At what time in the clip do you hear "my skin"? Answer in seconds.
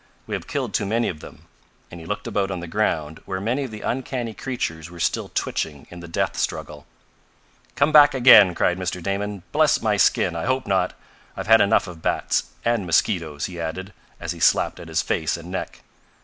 9.79-10.35